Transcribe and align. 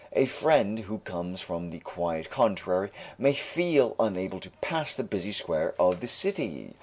A 0.13 0.25
friend 0.25 0.79
who 0.79 0.97
comes 0.97 1.41
from 1.41 1.69
the 1.69 1.77
quiet 1.77 2.31
country 2.31 2.89
may 3.19 3.33
feel 3.33 3.95
unable 3.99 4.39
to 4.39 4.49
pass 4.59 4.95
the 4.95 5.03
busy 5.03 5.31
square 5.31 5.75
of 5.79 5.99
the 5.99 6.07
city. 6.07 6.73